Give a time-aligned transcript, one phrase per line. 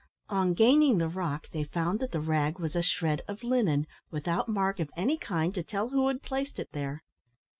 [0.29, 4.49] On gaining the rock, they found that the rag was a shred of linen, without
[4.49, 7.03] mark of any kind to tell who had placed it there.